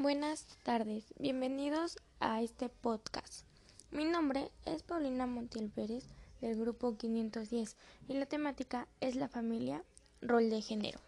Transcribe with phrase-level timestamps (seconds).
[0.00, 3.44] Buenas tardes, bienvenidos a este podcast.
[3.90, 6.06] Mi nombre es Paulina Montiel Pérez
[6.40, 7.76] del grupo 510
[8.08, 9.84] y la temática es la familia,
[10.22, 10.98] rol de género.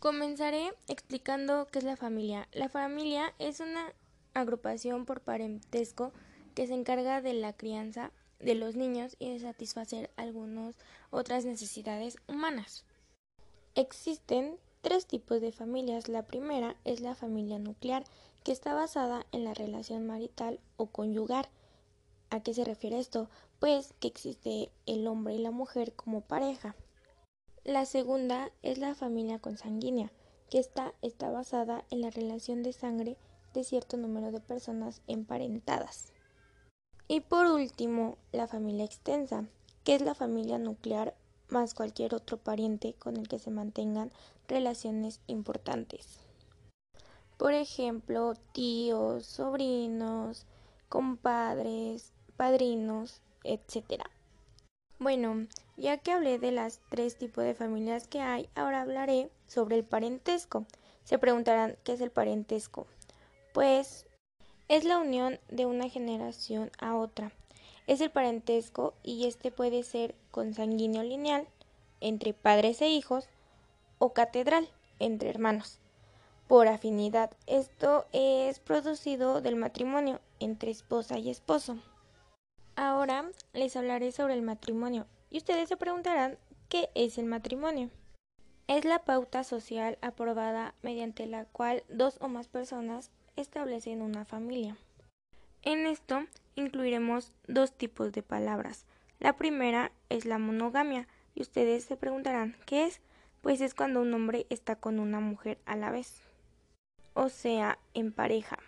[0.00, 2.48] Comenzaré explicando qué es la familia.
[2.50, 3.92] La familia es una
[4.34, 6.12] agrupación por parentesco
[6.56, 10.74] que se encarga de la crianza de los niños y de satisfacer algunas
[11.10, 12.84] otras necesidades humanas.
[13.76, 16.08] Existen tres tipos de familias.
[16.08, 18.04] La primera es la familia nuclear,
[18.44, 21.48] que está basada en la relación marital o conyugar.
[22.30, 23.28] ¿A qué se refiere esto?
[23.58, 26.76] Pues que existe el hombre y la mujer como pareja.
[27.64, 30.12] La segunda es la familia consanguínea,
[30.48, 33.16] que está, está basada en la relación de sangre
[33.52, 36.12] de cierto número de personas emparentadas.
[37.08, 39.44] Y por último, la familia extensa,
[39.84, 41.14] que es la familia nuclear
[41.52, 44.10] más cualquier otro pariente con el que se mantengan
[44.48, 46.18] relaciones importantes.
[47.36, 50.46] Por ejemplo, tíos, sobrinos,
[50.88, 54.02] compadres, padrinos, etc.
[54.98, 59.76] Bueno, ya que hablé de las tres tipos de familias que hay, ahora hablaré sobre
[59.76, 60.66] el parentesco.
[61.04, 62.86] Se preguntarán, ¿qué es el parentesco?
[63.54, 64.06] Pues
[64.68, 67.32] es la unión de una generación a otra
[67.90, 71.48] es el parentesco y este puede ser consanguíneo lineal
[72.00, 73.28] entre padres e hijos
[73.98, 74.68] o catedral
[75.00, 75.80] entre hermanos.
[76.46, 81.78] Por afinidad, esto es producido del matrimonio entre esposa y esposo.
[82.76, 86.38] Ahora les hablaré sobre el matrimonio y ustedes se preguntarán
[86.68, 87.90] ¿qué es el matrimonio?
[88.68, 94.76] Es la pauta social aprobada mediante la cual dos o más personas establecen una familia.
[95.62, 98.86] En esto incluiremos dos tipos de palabras.
[99.18, 103.02] La primera es la monogamia, y ustedes se preguntarán ¿qué es?
[103.42, 106.22] Pues es cuando un hombre está con una mujer a la vez,
[107.12, 108.58] o sea, en pareja.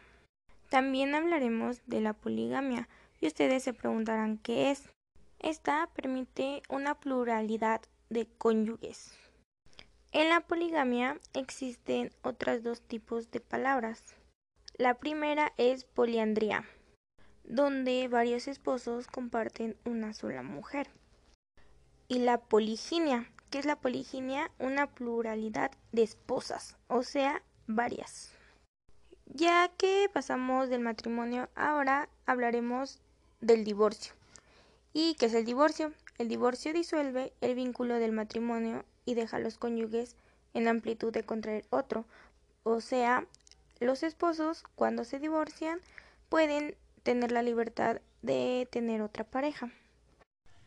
[0.69, 2.89] También hablaremos de la poligamia,
[3.20, 4.91] y ustedes se preguntarán ¿qué es?
[5.39, 9.17] Esta permite una pluralidad de cónyuges.
[10.13, 14.14] En la poligamia existen otros dos tipos de palabras.
[14.77, 16.67] La primera es poliandría
[17.45, 20.89] donde varios esposos comparten una sola mujer.
[22.08, 28.31] Y la poliginia, que es la poliginia, una pluralidad de esposas, o sea, varias.
[29.27, 33.01] Ya que pasamos del matrimonio, ahora hablaremos
[33.41, 34.13] del divorcio.
[34.92, 35.92] ¿Y qué es el divorcio?
[36.19, 40.17] El divorcio disuelve el vínculo del matrimonio y deja a los cónyuges
[40.55, 42.05] en amplitud de contraer otro.
[42.63, 43.27] O sea,
[43.81, 45.81] los esposos cuando se divorcian
[46.29, 49.70] pueden tener la libertad de tener otra pareja.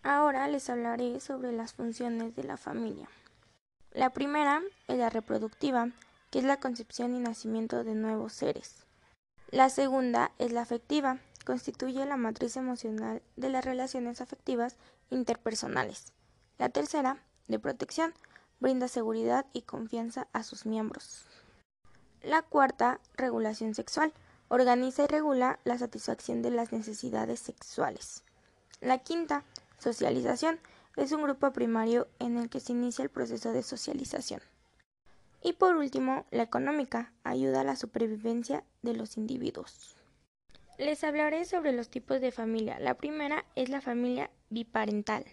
[0.04, 3.10] Ahora les hablaré sobre las funciones de la familia.
[3.92, 5.90] La primera es la reproductiva,
[6.30, 8.86] que es la concepción y nacimiento de nuevos seres.
[9.52, 14.76] La segunda es la afectiva, constituye la matriz emocional de las relaciones afectivas
[15.10, 16.12] interpersonales.
[16.58, 17.18] La tercera,
[17.48, 18.14] de protección,
[18.60, 21.26] brinda seguridad y confianza a sus miembros.
[22.22, 24.12] La cuarta, regulación sexual,
[24.48, 28.24] Organiza y regula la satisfacción de las necesidades sexuales.
[28.80, 29.44] La quinta,
[29.80, 30.60] socialización,
[30.96, 34.42] es un grupo primario en el que se inicia el proceso de socialización.
[35.42, 39.96] Y por último, la económica, ayuda a la supervivencia de los individuos.
[40.78, 42.80] Les hablaré sobre los tipos de familia.
[42.80, 45.26] La primera es la familia biparental,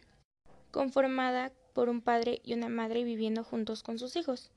[0.71, 4.51] conformada por un padre y una madre viviendo juntos con sus hijos.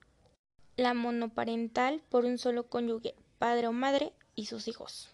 [0.76, 5.08] La monoparental por un solo cónyuge, padre o madre, y sus hijos.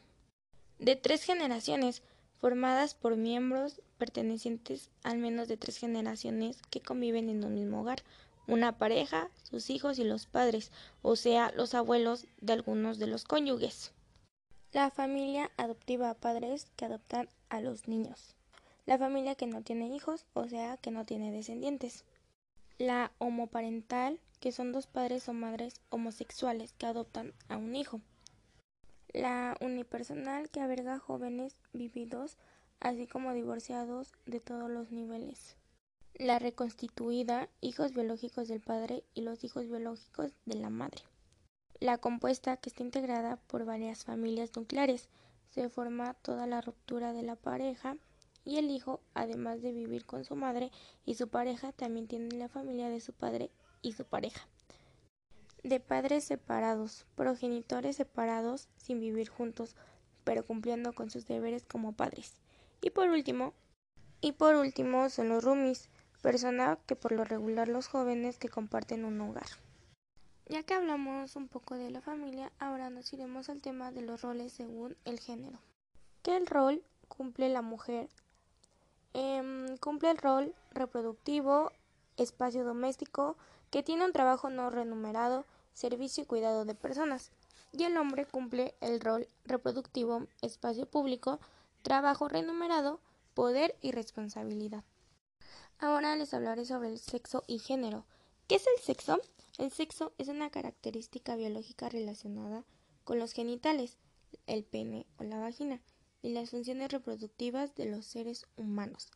[0.78, 2.02] De tres generaciones,
[2.40, 8.02] formadas por miembros pertenecientes al menos de tres generaciones que conviven en un mismo hogar,
[8.48, 10.72] una pareja, sus hijos y los padres,
[11.02, 13.92] o sea, los abuelos de algunos de los cónyuges.
[14.72, 18.34] La familia adoptiva, padres que adoptan a los niños.
[18.84, 22.04] La familia que no tiene hijos, o sea, que no tiene descendientes.
[22.78, 28.00] La homoparental, que son dos padres o madres homosexuales que adoptan a un hijo
[29.12, 32.38] la unipersonal que alberga jóvenes vividos,
[32.80, 35.56] así como divorciados de todos los niveles.
[36.14, 41.02] La reconstituida, hijos biológicos del padre y los hijos biológicos de la madre.
[41.78, 45.08] La compuesta, que está integrada por varias familias nucleares,
[45.50, 47.96] se forma toda la ruptura de la pareja
[48.44, 50.70] y el hijo, además de vivir con su madre
[51.04, 53.50] y su pareja, también tiene la familia de su padre
[53.82, 54.46] y su pareja
[55.62, 59.76] de padres separados, progenitores separados sin vivir juntos,
[60.24, 62.34] pero cumpliendo con sus deberes como padres.
[62.80, 63.54] Y por último,
[64.20, 65.88] y por último son los roomies,
[66.20, 69.46] persona que por lo regular los jóvenes que comparten un hogar.
[70.48, 74.20] ya que hablamos un poco de la familia, ahora nos iremos al tema de los
[74.20, 75.58] roles según el género.
[76.22, 78.08] ¿Qué rol cumple la mujer?
[79.14, 81.72] Em, cumple el rol reproductivo,
[82.16, 83.36] espacio doméstico,
[83.72, 87.32] que tiene un trabajo no remunerado, servicio y cuidado de personas.
[87.72, 91.40] Y el hombre cumple el rol reproductivo, espacio público,
[91.80, 93.00] trabajo remunerado,
[93.32, 94.84] poder y responsabilidad.
[95.78, 98.04] Ahora les hablaré sobre el sexo y género.
[98.46, 99.18] ¿Qué es el sexo?
[99.56, 102.64] El sexo es una característica biológica relacionada
[103.04, 103.96] con los genitales,
[104.46, 105.80] el pene o la vagina,
[106.20, 109.10] y las funciones reproductivas de los seres humanos.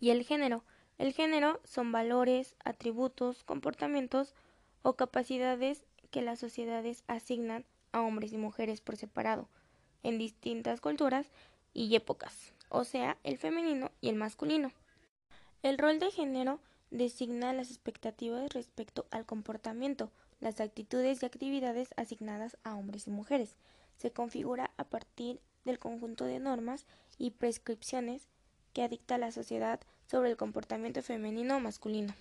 [0.00, 0.64] Y el género.
[0.98, 4.34] El género son valores, atributos, comportamientos
[4.82, 9.48] o capacidades que las sociedades asignan a hombres y mujeres por separado,
[10.02, 11.26] en distintas culturas
[11.72, 14.72] y épocas, o sea, el femenino y el masculino.
[15.62, 16.60] El rol de género
[16.90, 23.56] designa las expectativas respecto al comportamiento, las actitudes y actividades asignadas a hombres y mujeres.
[23.96, 26.86] Se configura a partir del conjunto de normas
[27.18, 28.28] y prescripciones
[28.72, 29.80] que dicta la sociedad
[30.14, 32.14] sobre el comportamiento femenino o masculino.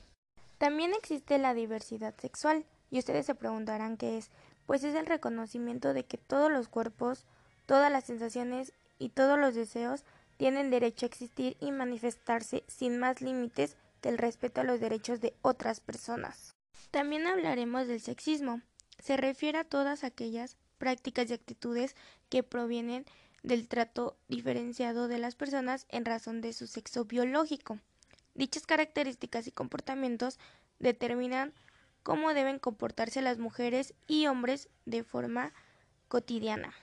[0.58, 4.32] También existe la diversidad sexual, y ustedes se preguntarán qué es,
[4.66, 7.24] pues es el reconocimiento de que todos los cuerpos,
[7.68, 10.06] todas las sensaciones y todos los deseos
[10.38, 15.36] tienen derecho a existir y manifestarse sin más límites del respeto a los derechos de
[15.44, 16.56] otras personas.
[16.90, 18.62] También hablaremos del sexismo.
[18.98, 21.96] Se refiere a todas aquellas prácticas y actitudes
[22.30, 23.06] que provienen
[23.44, 27.78] del trato diferenciado de las personas en razón de su sexo biológico.
[28.34, 30.40] Dichas características y comportamientos
[30.80, 31.54] determinan
[32.02, 35.54] cómo deben comportarse las mujeres y hombres de forma
[36.08, 36.74] cotidiana.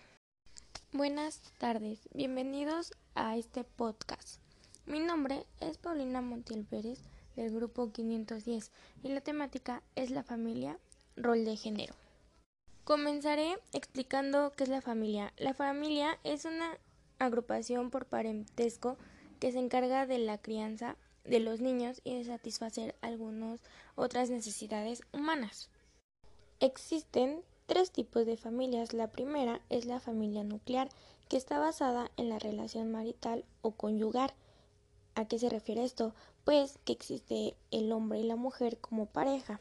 [0.92, 4.40] Buenas tardes, bienvenidos a este podcast.
[4.86, 7.00] Mi nombre es Paulina Montiel Pérez
[7.36, 8.70] del grupo 510
[9.02, 10.78] y la temática es la familia,
[11.16, 11.94] rol de género.
[12.90, 15.32] Comenzaré explicando qué es la familia.
[15.36, 16.76] La familia es una
[17.20, 18.96] agrupación por parentesco
[19.38, 23.60] que se encarga de la crianza de los niños y de satisfacer algunas
[23.94, 25.70] otras necesidades humanas.
[26.58, 28.92] Existen tres tipos de familias.
[28.92, 30.88] La primera es la familia nuclear,
[31.28, 34.34] que está basada en la relación marital o conyugar.
[35.14, 36.12] ¿A qué se refiere esto?
[36.42, 39.60] Pues que existe el hombre y la mujer como pareja.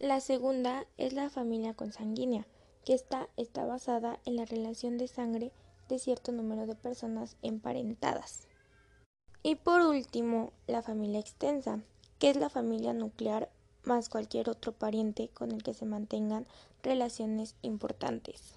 [0.00, 2.46] La segunda es la familia consanguínea,
[2.86, 3.28] que está,
[3.66, 5.52] basada en la relación de sangre
[5.90, 8.48] de cierto número de personas emparentadas.
[9.42, 11.80] Y por último, la familia extensa,
[12.18, 13.50] que es la familia nuclear
[13.84, 16.46] más cualquier otro pariente con el que se mantengan
[16.82, 18.54] relaciones importantes.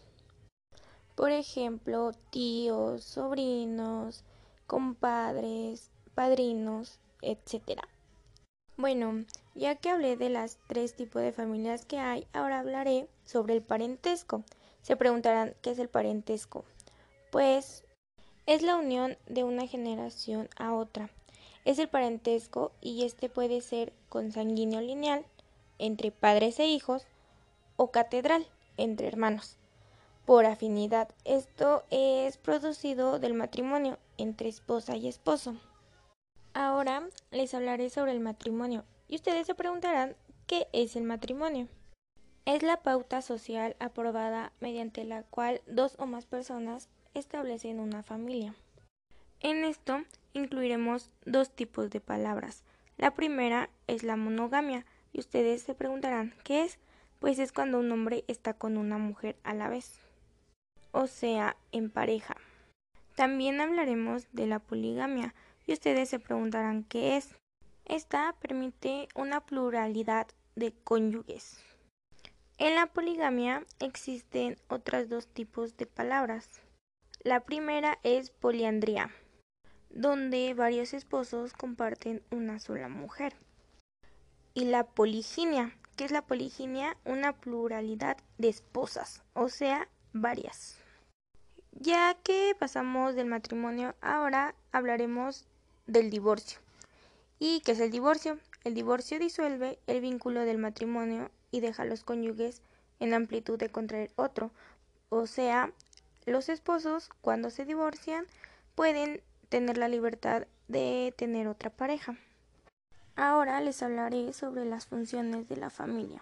[1.13, 4.23] Por ejemplo, tíos, sobrinos,
[4.65, 7.81] compadres, padrinos, etc.
[8.77, 13.53] Bueno, ya que hablé de las tres tipos de familias que hay, ahora hablaré sobre
[13.53, 14.43] el parentesco.
[14.81, 16.65] Se preguntarán, ¿qué es el parentesco?
[17.31, 17.83] Pues
[18.45, 21.09] es la unión de una generación a otra.
[21.65, 25.25] Es el parentesco y este puede ser consanguíneo lineal
[25.79, 27.05] entre padres e hijos
[27.77, 28.45] o catedral
[28.77, 29.57] entre hermanos
[30.25, 31.09] por afinidad.
[31.25, 35.55] Esto es producido del matrimonio entre esposa y esposo.
[36.53, 40.15] Ahora les hablaré sobre el matrimonio y ustedes se preguntarán
[40.47, 41.67] ¿qué es el matrimonio?
[42.45, 48.55] Es la pauta social aprobada mediante la cual dos o más personas establecen una familia.
[49.39, 52.63] En esto incluiremos dos tipos de palabras.
[52.97, 56.79] La primera es la monogamia y ustedes se preguntarán ¿qué es?
[57.19, 59.99] Pues es cuando un hombre está con una mujer a la vez
[60.93, 62.37] o sea, en pareja.
[63.15, 65.33] También hablaremos de la poligamia
[65.65, 67.35] y ustedes se preguntarán qué es.
[67.85, 71.59] Esta permite una pluralidad de cónyuges.
[72.57, 76.49] En la poligamia existen otros dos tipos de palabras.
[77.23, 79.11] La primera es poliandría,
[79.89, 83.35] donde varios esposos comparten una sola mujer.
[84.53, 90.77] Y la poliginia, que es la poliginia, una pluralidad de esposas, o sea, varias.
[91.71, 95.47] Ya que pasamos del matrimonio, ahora hablaremos
[95.85, 96.62] del divorcio.
[97.39, 98.39] ¿Y qué es el divorcio?
[98.63, 102.61] El divorcio disuelve el vínculo del matrimonio y deja a los cónyuges
[102.99, 104.51] en amplitud de contraer otro.
[105.09, 105.71] O sea,
[106.25, 108.25] los esposos cuando se divorcian
[108.75, 112.17] pueden tener la libertad de tener otra pareja.
[113.15, 116.21] Ahora les hablaré sobre las funciones de la familia.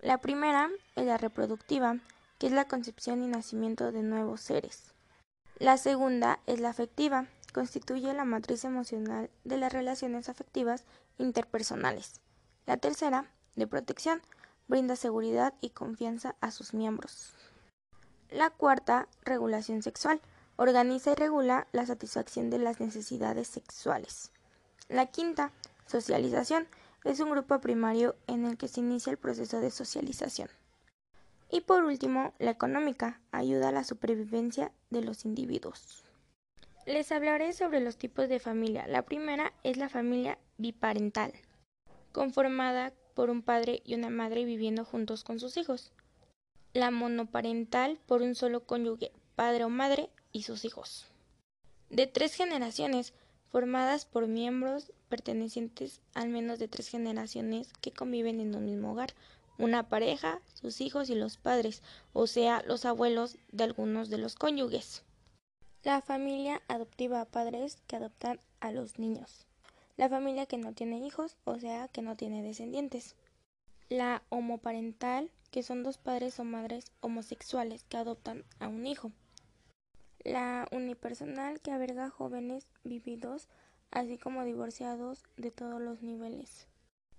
[0.00, 1.98] La primera es la reproductiva
[2.38, 4.94] que es la concepción y nacimiento de nuevos seres.
[5.58, 10.84] La segunda es la afectiva, constituye la matriz emocional de las relaciones afectivas
[11.18, 12.20] interpersonales.
[12.66, 14.22] La tercera, de protección,
[14.68, 17.34] brinda seguridad y confianza a sus miembros.
[18.30, 20.20] La cuarta, regulación sexual.
[20.56, 24.32] Organiza y regula la satisfacción de las necesidades sexuales.
[24.88, 25.52] La quinta,
[25.86, 26.66] socialización.
[27.04, 30.50] Es un grupo primario en el que se inicia el proceso de socialización.
[31.48, 33.20] Y por último, la económica.
[33.30, 36.07] Ayuda a la supervivencia de los individuos.
[36.88, 38.86] Les hablaré sobre los tipos de familia.
[38.86, 41.34] La primera es la familia biparental,
[42.12, 45.92] conformada por un padre y una madre viviendo juntos con sus hijos.
[46.72, 51.04] La monoparental por un solo cónyuge, padre o madre y sus hijos.
[51.90, 53.12] De tres generaciones,
[53.50, 59.12] formadas por miembros pertenecientes al menos de tres generaciones que conviven en un mismo hogar,
[59.58, 61.82] una pareja, sus hijos y los padres,
[62.14, 65.04] o sea, los abuelos de algunos de los cónyuges.
[65.84, 69.46] La familia adoptiva, padres que adoptan a los niños.
[69.96, 73.14] La familia que no tiene hijos, o sea, que no tiene descendientes.
[73.88, 79.12] La homoparental, que son dos padres o madres homosexuales que adoptan a un hijo.
[80.24, 83.48] La unipersonal, que alberga jóvenes vividos,
[83.92, 86.66] así como divorciados de todos los niveles.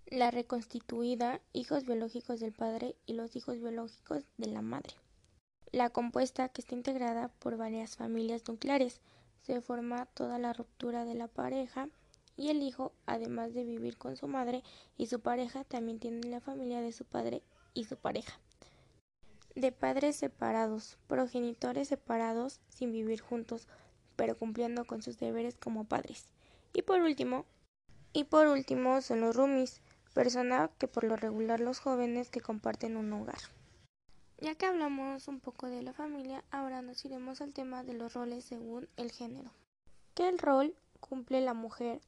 [0.05, 4.95] La reconstituida, hijos biológicos del padre y los hijos biológicos de la madre.
[5.71, 9.01] La compuesta, que está integrada por varias familias nucleares,
[9.43, 11.89] se forma toda la ruptura de la pareja
[12.37, 14.63] y el hijo, además de vivir con su madre
[14.97, 17.43] y su pareja, también tiene la familia de su padre
[17.75, 18.39] y su pareja.
[19.53, 23.67] De padres separados, progenitores separados sin vivir juntos,
[24.15, 26.25] pero cumpliendo con sus deberes como padres.
[26.73, 27.45] Y por último,
[28.11, 29.81] y por último son los roomies,
[30.15, 33.58] persona que por lo regular los jóvenes que comparten un hogar.
[34.41, 38.13] Ya que hablamos un poco de la familia, ahora nos iremos al tema de los
[38.13, 39.51] roles según el género.
[40.13, 41.99] ¿Qué rol cumple la mujer?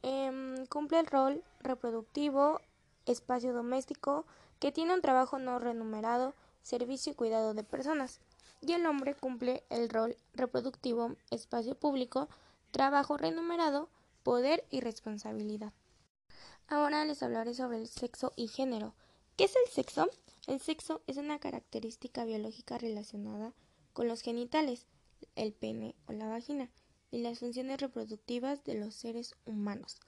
[0.00, 2.62] Em, cumple el rol reproductivo,
[3.04, 4.24] espacio doméstico,
[4.60, 8.20] que tiene un trabajo no remunerado, servicio y cuidado de personas.
[8.62, 12.30] Y el hombre cumple el rol reproductivo, espacio público,
[12.70, 13.90] trabajo remunerado,
[14.22, 15.74] poder y responsabilidad.
[16.66, 18.94] Ahora les hablaré sobre el sexo y género.
[19.36, 20.08] ¿Qué es el sexo?
[20.46, 23.52] El sexo es una característica biológica relacionada
[23.92, 24.86] con los genitales,
[25.34, 26.70] el pene o la vagina,
[27.10, 29.98] y las funciones reproductivas de los seres humanos.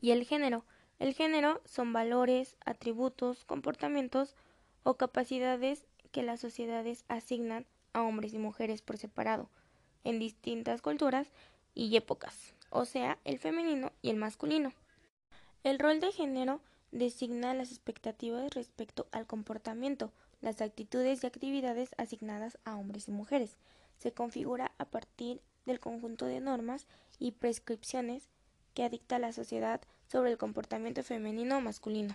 [0.00, 0.64] Y el género.
[0.98, 4.36] El género son valores, atributos, comportamientos
[4.82, 9.48] o capacidades que las sociedades asignan a hombres y mujeres por separado,
[10.04, 11.28] en distintas culturas
[11.74, 14.72] y épocas, o sea, el femenino y el masculino.
[15.64, 16.60] El rol de género
[16.92, 23.56] designa las expectativas respecto al comportamiento, las actitudes y actividades asignadas a hombres y mujeres.
[23.98, 26.86] Se configura a partir del conjunto de normas
[27.18, 28.28] y prescripciones
[28.74, 32.14] que dicta la sociedad sobre el comportamiento femenino o masculino.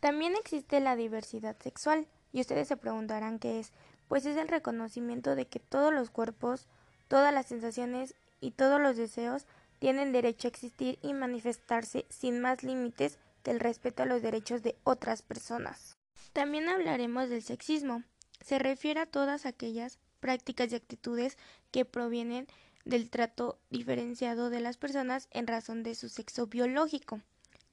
[0.00, 3.72] También existe la diversidad sexual, y ustedes se preguntarán qué es,
[4.08, 6.68] pues es el reconocimiento de que todos los cuerpos,
[7.08, 9.46] todas las sensaciones y todos los deseos
[9.78, 14.76] tienen derecho a existir y manifestarse sin más límites del respeto a los derechos de
[14.84, 15.96] otras personas.
[16.32, 18.02] También hablaremos del sexismo.
[18.40, 21.36] Se refiere a todas aquellas prácticas y actitudes
[21.70, 22.46] que provienen
[22.84, 27.20] del trato diferenciado de las personas en razón de su sexo biológico.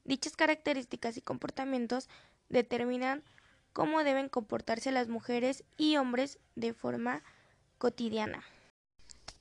[0.04, 2.08] Dichas características y comportamientos
[2.48, 3.22] determinan
[3.72, 7.22] cómo deben comportarse las mujeres y hombres de forma
[7.78, 8.42] cotidiana.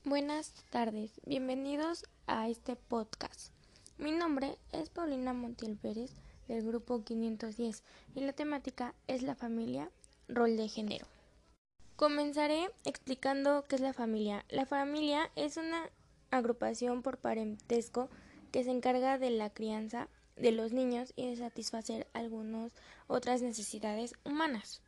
[0.04, 3.57] Buenas tardes, bienvenidos a este podcast.
[4.00, 6.12] Mi nombre es Paulina Montiel Pérez
[6.48, 7.82] del grupo 510
[8.14, 9.90] y la temática es la familia,
[10.28, 11.08] rol de género.
[11.96, 14.46] Comenzaré explicando qué es la familia.
[14.50, 15.90] La familia es una
[16.30, 18.10] agrupación por parentesco
[18.52, 22.76] que se encarga de la crianza de los niños y de satisfacer algunas
[23.08, 24.84] otras necesidades humanas.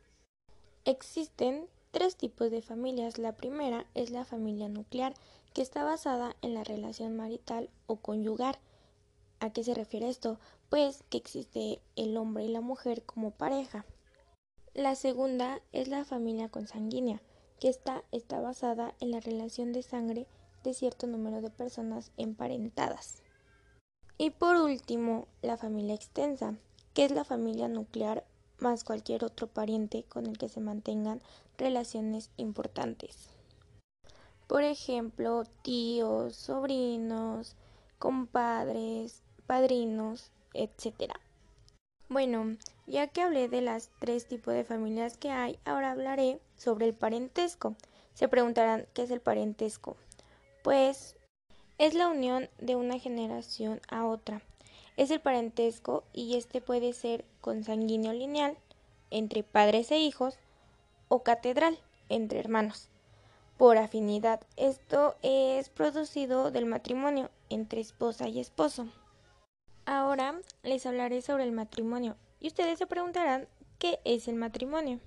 [0.84, 3.18] Existen tres tipos de familias.
[3.18, 5.14] La primera es la familia nuclear,
[5.52, 8.60] que está basada en la relación marital o conyugar
[9.40, 10.38] ¿A qué se refiere esto?
[10.68, 13.86] Pues que existe el hombre y la mujer como pareja.
[14.74, 17.22] La segunda es la familia consanguínea,
[17.58, 20.26] que está, está basada en la relación de sangre
[20.62, 23.22] de cierto número de personas emparentadas.
[24.18, 26.54] Y por último, la familia extensa,
[26.92, 28.26] que es la familia nuclear
[28.58, 31.22] más cualquier otro pariente con el que se mantengan
[31.56, 33.30] relaciones importantes.
[34.46, 37.56] Por ejemplo, tíos, sobrinos,
[37.98, 41.12] compadres, padrinos, etc.
[42.08, 46.86] Bueno, ya que hablé de las tres tipos de familias que hay, ahora hablaré sobre
[46.86, 47.74] el parentesco.
[48.14, 49.96] Se preguntarán, ¿qué es el parentesco?
[50.62, 51.16] Pues
[51.78, 54.40] es la unión de una generación a otra.
[54.96, 58.56] es el parentesco y este puede ser consanguíneo lineal
[59.10, 60.38] entre padres e hijos
[61.08, 61.76] o catedral
[62.08, 62.88] entre hermanos.
[63.58, 68.86] Por afinidad, esto es producido del matrimonio entre esposa y esposo.
[69.86, 75.00] Ahora les hablaré sobre el matrimonio y ustedes se preguntarán ¿qué es el matrimonio?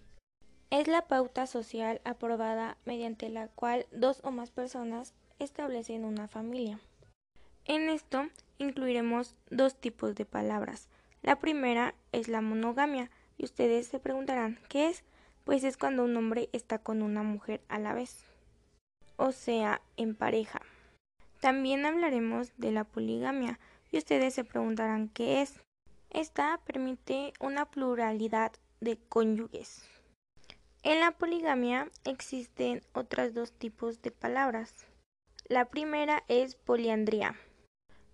[0.70, 6.80] Es la pauta social aprobada mediante la cual dos o más personas establecen una familia.
[7.66, 8.28] En esto
[8.58, 10.90] incluiremos dos tipos de palabras.
[11.22, 15.04] La primera es la monogamia y ustedes se preguntarán ¿qué es?
[15.44, 18.24] Pues es cuando un hombre está con una mujer a la vez,
[19.18, 20.62] o sea, en pareja.
[21.42, 23.60] También hablaremos de la poligamia
[23.94, 25.62] y ustedes se preguntarán qué es.
[26.10, 29.88] Esta permite una pluralidad de cónyuges.
[30.82, 34.88] En la poligamia existen otros dos tipos de palabras.
[35.48, 37.36] La primera es poliandría,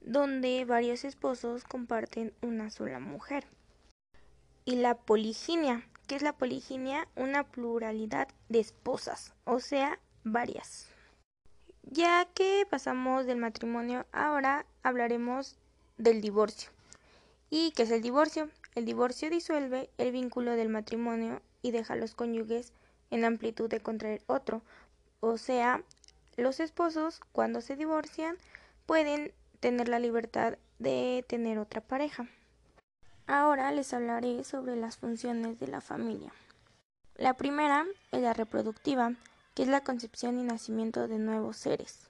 [0.02, 3.46] donde varios esposos comparten una sola mujer.
[4.66, 10.90] Y la poliginia, que es la poliginia, una pluralidad de esposas, o sea, varias.
[11.84, 15.58] Ya que pasamos del matrimonio, ahora hablaremos
[16.00, 16.72] del divorcio.
[17.52, 18.50] ¿Y qué es el divorcio?
[18.74, 22.72] El divorcio disuelve el vínculo del matrimonio y deja a los cónyuges
[23.12, 24.64] en amplitud de contraer otro.
[25.20, 25.84] O sea,
[26.38, 28.38] los esposos, cuando se divorcian,
[28.86, 32.28] pueden tener la libertad de tener otra pareja.
[33.28, 36.32] Ahora les hablaré sobre las funciones de la familia.
[37.16, 39.14] La primera es la reproductiva,
[39.54, 42.10] que es la concepción y nacimiento de nuevos seres.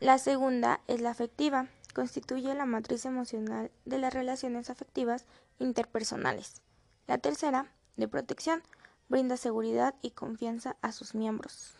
[0.00, 5.24] La segunda es la afectiva, constituye la matriz emocional de las relaciones afectivas
[5.58, 6.60] interpersonales.
[7.06, 8.62] La tercera, de protección,
[9.08, 11.74] brinda seguridad y confianza a sus miembros.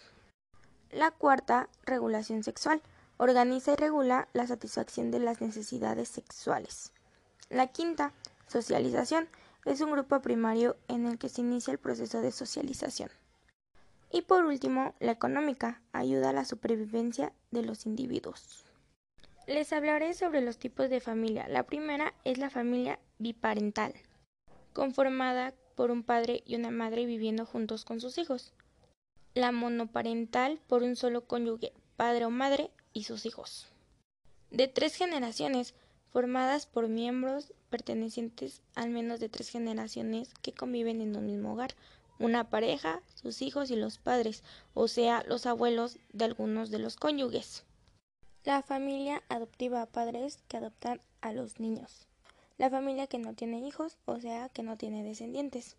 [0.91, 2.81] La cuarta, regulación sexual,
[3.17, 6.93] organiza y regula la satisfacción de las necesidades sexuales.
[7.51, 8.13] La quinta,
[8.47, 9.29] socialización,
[9.65, 13.11] es un grupo primario en el que se inicia el proceso de socialización.
[14.13, 18.65] Y por último, la económica, ayuda a la supervivencia de los individuos.
[19.47, 21.47] Les hablaré sobre los tipos de familia.
[21.49, 23.93] La primera es la familia biparental,
[24.73, 28.55] conformada por un padre y una madre viviendo juntos con sus hijos.
[29.35, 33.69] La monoparental por un solo cónyuge, padre o madre y sus hijos.
[34.51, 35.75] De tres generaciones,
[36.11, 41.75] formadas por miembros pertenecientes al menos de tres generaciones que conviven en un mismo hogar,
[42.19, 46.97] una pareja, sus hijos y los padres, o sea, los abuelos de algunos de los
[46.97, 47.65] cónyuges.
[48.45, 52.07] La familia adoptiva, padres que adoptan a los niños.
[52.59, 55.79] La familia que no tiene hijos, o sea, que no tiene descendientes.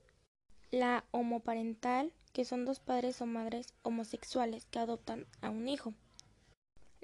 [0.72, 5.94] La homoparental, que son dos padres o madres homosexuales que adoptan a un hijo.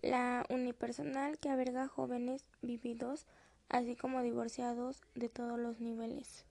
[0.01, 3.27] La unipersonal, que alberga jóvenes vividos,
[3.69, 6.43] así como divorciados de todos los niveles.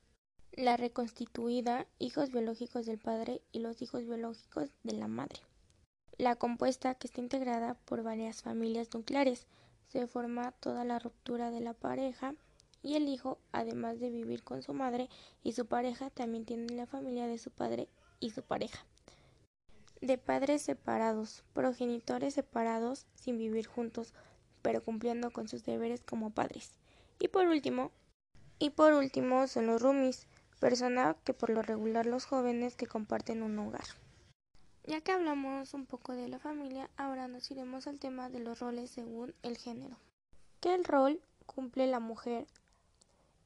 [0.53, 5.41] La reconstituida, hijos biológicos del padre y los hijos biológicos de la madre.
[6.21, 9.47] La compuesta, que está integrada por varias familias nucleares,
[9.89, 12.35] se forma toda la ruptura de la pareja
[12.83, 15.09] y el hijo, además de vivir con su madre
[15.43, 17.89] y su pareja, también tiene la familia de su padre
[18.21, 18.85] y su pareja.
[20.03, 24.13] De padres separados, progenitores separados sin vivir juntos,
[24.61, 26.73] pero cumpliendo con sus deberes como padres.
[27.19, 27.93] Y por último,
[28.59, 30.27] y por último son los roomies,
[30.59, 33.87] persona que por lo regular los jóvenes que comparten un hogar.
[34.91, 38.59] Ya que hablamos un poco de la familia, ahora nos iremos al tema de los
[38.59, 39.97] roles según el género.
[40.61, 42.49] ¿Qué rol cumple la mujer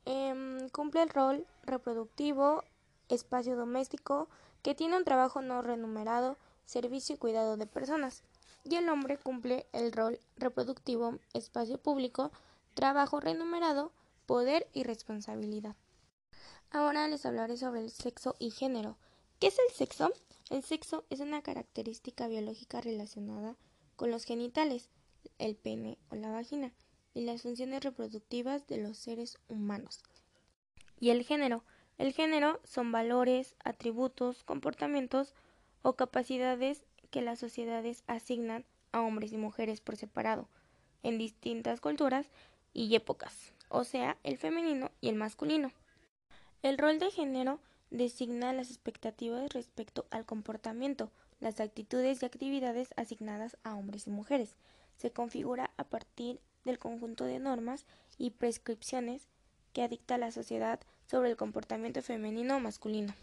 [0.07, 2.65] Em, cumple el rol reproductivo,
[3.11, 4.27] espacio doméstico,
[4.63, 8.23] que tiene un trabajo no remunerado, servicio y cuidado de personas.
[8.65, 12.33] Y el hombre cumple el rol reproductivo, espacio público,
[12.73, 13.93] trabajo remunerado,
[14.25, 15.77] poder y responsabilidad.
[16.71, 18.97] Ahora les hablaré sobre el sexo y género.
[19.41, 20.11] ¿Qué es el sexo?
[20.55, 23.57] El sexo es una característica biológica relacionada
[23.97, 24.89] con los genitales,
[25.41, 26.73] el pene o la vagina
[27.13, 30.05] y las funciones reproductivas de los seres humanos.
[31.01, 31.65] Y el género.
[31.99, 35.35] El género son valores, atributos, comportamientos
[35.83, 40.49] o capacidades que las sociedades asignan a hombres y mujeres por separado,
[41.03, 42.31] en distintas culturas
[42.73, 45.73] y épocas, o sea, el femenino y el masculino.
[46.63, 47.59] El rol de género
[47.97, 54.57] designa las expectativas respecto al comportamiento, las actitudes y actividades asignadas a hombres y mujeres.
[54.99, 57.87] Se configura a partir del conjunto de normas
[58.19, 59.29] y prescripciones
[59.73, 63.15] que dicta la sociedad sobre el comportamiento femenino o masculino.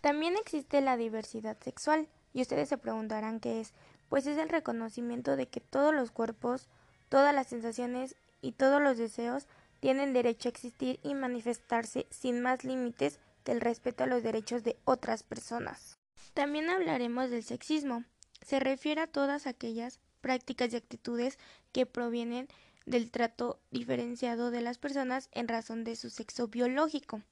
[0.00, 3.72] También existe la diversidad sexual, y ustedes se preguntarán qué es,
[4.08, 6.68] pues es el reconocimiento de que todos los cuerpos,
[7.08, 9.46] todas las sensaciones y todos los deseos
[9.80, 14.64] tienen derecho a existir y manifestarse sin más límites que el respeto a los derechos
[14.64, 15.98] de otras personas.
[16.34, 18.02] También hablaremos del sexismo.
[18.42, 21.38] Se refiere a todas aquellas prácticas y actitudes
[21.70, 22.48] que provienen
[22.86, 27.22] del trato diferenciado de las personas en razón de su sexo biológico.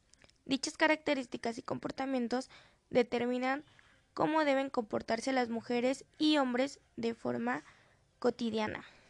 [0.45, 2.49] Dichas características y comportamientos
[2.91, 3.65] determinan
[4.15, 7.65] cómo deben comportarse las mujeres y hombres de forma
[8.21, 8.85] cotidiana.